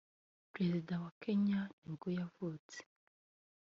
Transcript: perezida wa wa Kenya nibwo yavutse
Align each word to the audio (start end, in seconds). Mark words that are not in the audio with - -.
perezida 0.53 0.93
wa 0.95 1.01
wa 1.03 1.11
Kenya 1.21 1.59
nibwo 1.83 2.07
yavutse 2.19 2.77